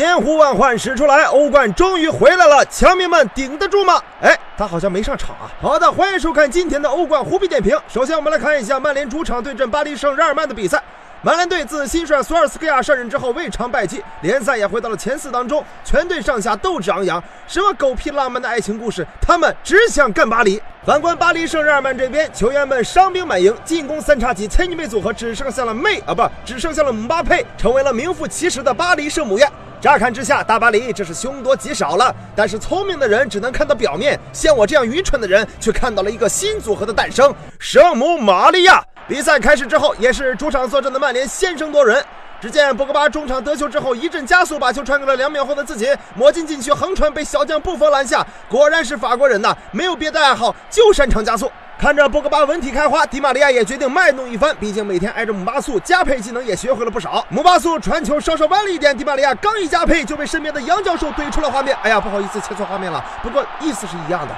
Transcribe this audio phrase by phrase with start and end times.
[0.00, 4.00] 千呼万唤始出来，欧冠终于回来了，球迷们顶得住吗？
[4.22, 5.44] 哎，他好像没上场啊。
[5.60, 7.78] 好的，欢迎收看今天的欧冠虎皮点评。
[7.86, 10.82] 首先，我们来看一下曼联主场对阵巴黎圣日耳曼的比赛。
[11.20, 17.22] 曼联队自新帅索尔斯克亚上任之后未尝败绩，联赛也回到了前四当中，全队上下斗志昂扬。
[17.46, 20.62] 什么狗屁浪漫的爱情故事，他们只想干巴黎。
[20.82, 29.46] 反观巴黎圣日耳曼这边，球员们伤兵满营，进攻三叉戟猜尼妹组合只剩下了妹啊，不，只剩下了姆巴佩，成为了名副其实的巴黎圣母院。
[29.80, 38.84] 乍看之下，大巴黎这是凶多吉少了，但是聪明的人只能看到表面，像我这样愚蠢的人却看到了一个新组合的诞生——圣母玛利亚。
[39.08, 42.04] 比赛开始之后，也是主场作战的曼联先声夺人。
[42.42, 48.26] 只见博格巴中场得球之后一阵加速，把球传给了两秒后的自己，抹进禁区横传，被小将布冯拦下。
[48.50, 51.50] 果然是法国人呐，没有别的爱好，就擅长加速。
[51.80, 54.54] 看着博格巴文体开花，迪玛利亚也决定卖弄一番。
[54.60, 57.24] 毕竟每天挨着姆巴素，加配技能也学会了不少。
[57.30, 61.74] 姆巴素传球稍稍弯了一点，迪玛利亚刚一加配就被身边的杨教授怼出了画面。
[61.82, 63.02] 哎呀，不好意思，切错画面了。
[63.22, 64.36] 不过意思是一样的。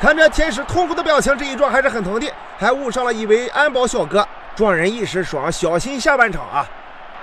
[0.00, 4.26] 看着天使痛苦的表情，这一撞还是很疼的，还误伤了一位安保小哥。
[4.56, 6.66] 撞人一时爽，小心下半场啊！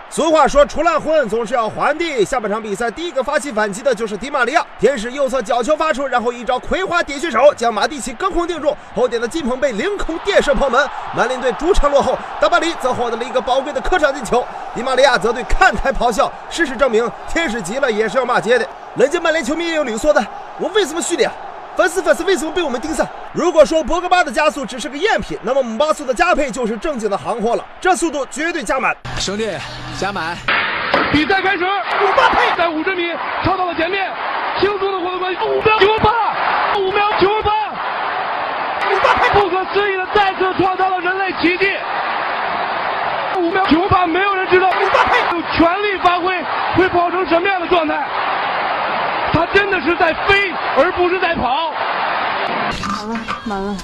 [0.07, 2.23] 俗话说，出烂混总是要还的。
[2.23, 4.65] 下半场比赛，第一个发起反击的就是迪玛利亚。
[4.79, 10.87] 天使右侧角球发出，然后一招葵花点穴手将马蒂奇隔空定住，后点的金鹏被凌空电射破门。
[11.13, 14.45] 曼联队主场落后，大巴黎则获得了一个宝贵的客场进球。
[14.73, 16.31] 迪玛利亚则对看台咆哮。
[16.49, 18.65] 事实证明，天使急了也是要骂街的。
[18.95, 20.25] 冷静曼联球迷也有理说的：
[20.59, 21.29] 我为什么训练？
[21.75, 23.05] 粉丝粉丝为什么被我们盯上？
[23.33, 27.65] 如果说博格巴的加速只是个赝品，那么姆巴苏的加配就是正经的行货了。
[27.81, 29.49] 这速度绝对加满，兄弟，
[29.99, 30.37] 加满！
[31.11, 33.11] 比赛开始，姆巴佩在五十米
[33.43, 34.09] 超到了前面，
[34.61, 36.11] 轻松的获得冠军，五秒九八，
[36.79, 37.51] 五秒九八，
[38.89, 41.73] 姆巴佩不可思议的再次创造了人类奇迹，
[43.35, 46.41] 五秒九八，没有人知道姆巴佩有全力发挥
[46.77, 48.01] 会跑成什么样的状态。
[49.33, 51.71] 他真的是在飞，而不是在跑。
[52.95, 53.75] 满了，满了。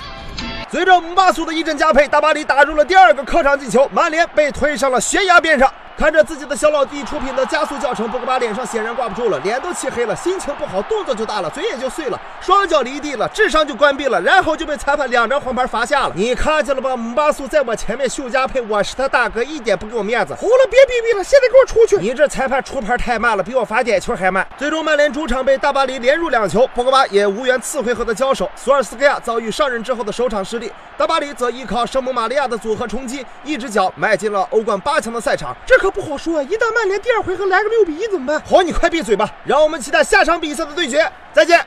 [0.70, 5.72] 随着姆巴苏的一阵加配，大巴黎打入了第二个客场进球，曼联被推上了悬崖边上。
[6.02, 16.14] 看着自己的小老弟出品的加速教程，博格巴脸上显然挂不住了，脸都气黑了，心情不好，动作就大了，嘴也就碎了，双脚离地了，智商就关闭了，然后就被裁判两张黄牌罚下了。
[16.16, 16.98] 你看见了吧？
[16.98, 20.34] 姆巴苏在我前面秀加配，我是他大哥，一点不给我面子。
[20.34, 22.02] 好了，别逼逼了，现在给我出去！
[22.02, 24.48] 你这裁判出牌太慢了，比我罚点球还慢。
[24.58, 28.50] 最终，曼联主场被大巴黎连入两球，博格巴也无缘次回合的交手。
[28.56, 35.56] 索尔斯克亚遭遇上任之后的首场失利，大巴黎则依靠圣母玛利亚的组合冲击，一只脚迈进了欧冠八强的赛场。
[35.64, 36.42] 这可不好说！
[36.44, 38.42] 一旦曼联第二回合来个六比一怎么办？
[38.48, 41.06] 好，你快闭嘴吧，让我们期待下场比赛的对决。
[41.34, 41.60] 再见。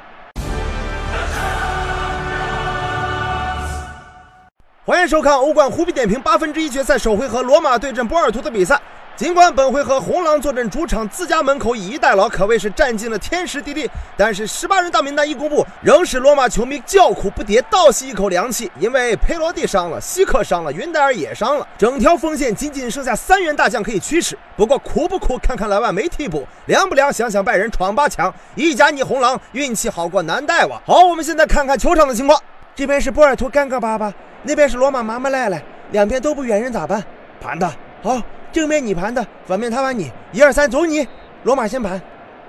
[4.87, 8.81] 欢迎收看欧冠虎皮点评八分之一决赛首回合，罗马对阵波尔图的比赛。
[9.17, 18.69] 尽管本回合红狼坐镇主场自家门口以逸待劳，可谓是占尽了天时地利，但是十八人大名单一公布，仍使罗马球迷叫苦不迭，倒吸一口凉气。
[18.81, 24.37] 因为佩罗蒂伤了，希克伤了，云代尔也伤了，整条锋线仅仅剩下三员大将可以驱使。
[24.57, 28.35] 不过苦不苦，看看莱万没替补；凉不凉，想想拜仁闯八强。
[28.57, 30.83] 意甲你红狼运气好过南戴瓦。
[30.85, 32.37] 好，我们现在看看球场的情况，
[32.75, 37.01] 这边是波尔图干戈巴巴，那边是罗马麻麻赖赖，两边都不远人咋办？
[37.41, 38.21] 盘的好。
[38.55, 41.05] 正面你盘的，反面他盘你，一二三，走你！
[41.43, 42.01] 罗马先盘。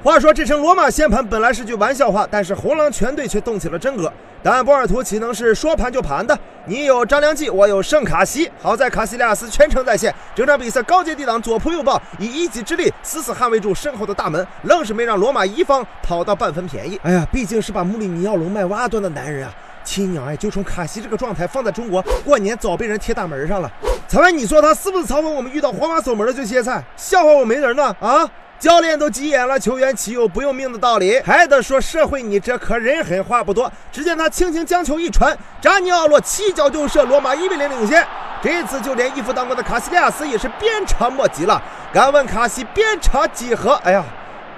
[0.03, 4.13] 话说这称罗马先盘本来是句玩笑话，但是红狼全队却动起了真格。
[4.43, 6.37] 但波尔图岂能是说盘就盘的？
[6.65, 8.47] 你有张良计，我有圣卡西。
[8.61, 16.99] 好在卡西利亚斯全程在线，整场比赛高接低挡，左扑右抱，以一己之力死死捍卫住身后的大门，愣是没让罗马一方讨到半分便宜。
[17.01, 19.53] 哎呀，毕竟是把穆里尼奥龙脉挖断的男人啊！
[19.85, 23.71] 亲娘哎，就冲卡西这个状态放在中国，过年早被人贴大门上了。
[24.07, 26.83] 裁判，你说他是不是嘲讽我们遇到皇马守门的就歇菜？
[26.97, 28.27] 笑话我没人呢啊！
[28.57, 31.19] 教练都急眼了，球员岂有不用命的道理？
[31.21, 33.71] 还得说社会，你这颗人狠话不多。
[33.91, 38.05] 只见他轻轻将球一传，扎尼奥洛起脚就射，罗马一比零领先。
[38.41, 41.61] 这次就连义父当关的卡西利亚斯也是鞭长莫及了。
[41.91, 43.73] 敢问卡西鞭长几何？
[43.83, 44.03] 哎呀，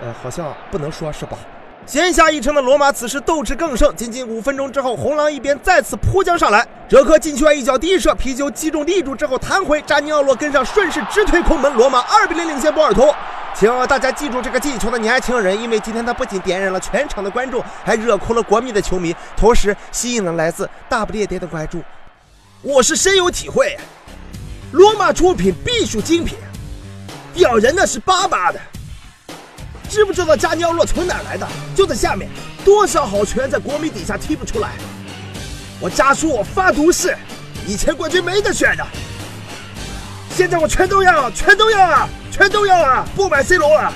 [0.02, 1.38] 呃，好像不能说是吧？
[1.88, 13.08] 先下一城的罗马此时斗志更盛，仅仅五分钟之后，红狼一边再次扑将上来，哲科禁区外一脚低射，皮球击中立柱之后弹回，扎尼奥洛跟上顺势直推空门，罗马二比零领先波尔图。
[13.56, 21.82] 请大家记住这个进球的年轻人，因为今天他不仅点燃了全场的观众，还热哭了国米的球迷，同时吸引了来自大不列颠的关注。
[22.62, 23.78] 我是深有体会，
[24.74, 26.38] 罗马出品必属精品，
[27.34, 28.60] 屌人的是巴巴的。
[29.98, 31.48] 知不知道加尼奥洛从哪来的？
[31.76, 32.30] 就在下面，
[32.64, 34.74] 多少好球员在国米底下踢不出来。
[35.80, 37.18] 我加叔我发毒誓，
[37.66, 38.86] 以前冠军没得选的，
[40.36, 43.08] 现在我全都要，全都要啊，全都要啊！
[43.16, 43.92] 不买 C 罗啊！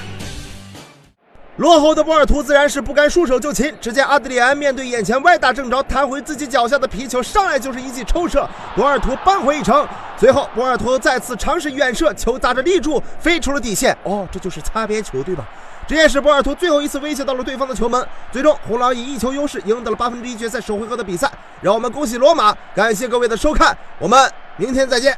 [1.57, 3.71] 落后的波尔图自然是不敢束手就擒。
[3.79, 9.87] 只见阿德里安面对眼前歪打正着弹回自己脚下的皮球，上来就是一记抽射，博尔图扳回一城。
[10.17, 13.95] 随后波尔图再次尝试远射，球砸着立柱飞出了底线。
[14.01, 15.47] 哦，这就是擦边球，对吧？
[15.87, 18.07] 这也是波尔图最后一次威胁到了对方的球门。
[18.31, 21.31] 最终，红狼以一球优势赢得了八分之一决赛首回合的比赛。
[21.61, 22.55] 让我们恭喜罗马！
[22.73, 25.17] 感谢各位的收看，我们明天再见。